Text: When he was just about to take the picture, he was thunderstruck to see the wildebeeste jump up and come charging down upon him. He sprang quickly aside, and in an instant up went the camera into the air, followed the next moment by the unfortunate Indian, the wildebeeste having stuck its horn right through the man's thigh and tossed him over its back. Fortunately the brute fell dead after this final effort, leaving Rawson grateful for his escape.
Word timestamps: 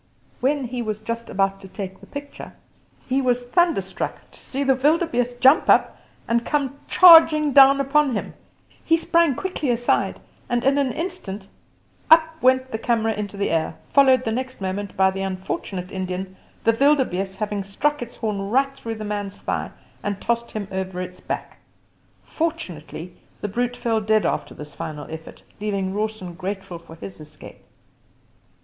When 0.39 0.63
he 0.63 0.81
was 0.81 0.97
just 0.97 1.29
about 1.29 1.61
to 1.61 1.67
take 1.67 1.99
the 1.99 2.07
picture, 2.07 2.53
he 3.07 3.21
was 3.21 3.43
thunderstruck 3.43 4.31
to 4.31 4.39
see 4.39 4.63
the 4.63 4.73
wildebeeste 4.73 5.39
jump 5.39 5.69
up 5.69 5.95
and 6.27 6.43
come 6.43 6.79
charging 6.87 7.53
down 7.53 7.79
upon 7.79 8.13
him. 8.15 8.33
He 8.83 8.97
sprang 8.97 9.35
quickly 9.35 9.69
aside, 9.69 10.19
and 10.49 10.63
in 10.63 10.79
an 10.79 10.91
instant 10.91 11.47
up 12.09 12.41
went 12.41 12.71
the 12.71 12.79
camera 12.79 13.13
into 13.13 13.37
the 13.37 13.51
air, 13.51 13.75
followed 13.93 14.25
the 14.25 14.31
next 14.31 14.59
moment 14.59 14.97
by 14.97 15.11
the 15.11 15.21
unfortunate 15.21 15.91
Indian, 15.91 16.35
the 16.63 16.73
wildebeeste 16.81 17.37
having 17.37 17.63
stuck 17.63 18.01
its 18.01 18.15
horn 18.15 18.49
right 18.49 18.75
through 18.75 18.95
the 18.95 19.05
man's 19.05 19.37
thigh 19.41 19.69
and 20.01 20.19
tossed 20.19 20.49
him 20.53 20.67
over 20.71 20.99
its 20.99 21.19
back. 21.19 21.59
Fortunately 22.23 23.15
the 23.41 23.47
brute 23.47 23.77
fell 23.77 24.01
dead 24.01 24.25
after 24.25 24.55
this 24.55 24.73
final 24.73 25.05
effort, 25.11 25.43
leaving 25.59 25.93
Rawson 25.93 26.33
grateful 26.33 26.79
for 26.79 26.95
his 26.95 27.19
escape. 27.19 27.63